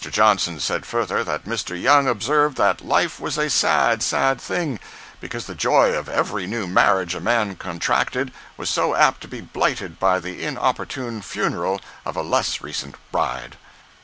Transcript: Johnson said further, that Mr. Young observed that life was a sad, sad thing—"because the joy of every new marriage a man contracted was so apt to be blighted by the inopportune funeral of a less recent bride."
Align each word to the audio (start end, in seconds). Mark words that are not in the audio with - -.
Johnson 0.09 0.59
said 0.59 0.87
further, 0.87 1.23
that 1.23 1.45
Mr. 1.45 1.79
Young 1.79 2.07
observed 2.07 2.57
that 2.57 2.83
life 2.83 3.19
was 3.19 3.37
a 3.37 3.51
sad, 3.51 4.01
sad 4.01 4.41
thing—"because 4.41 5.45
the 5.45 5.53
joy 5.53 5.93
of 5.95 6.09
every 6.09 6.47
new 6.47 6.65
marriage 6.65 7.13
a 7.13 7.19
man 7.19 7.55
contracted 7.55 8.33
was 8.57 8.67
so 8.71 8.95
apt 8.95 9.21
to 9.21 9.27
be 9.27 9.41
blighted 9.41 9.99
by 9.99 10.19
the 10.19 10.43
inopportune 10.43 11.21
funeral 11.21 11.79
of 12.03 12.15
a 12.15 12.23
less 12.23 12.61
recent 12.61 12.95
bride." 13.11 13.57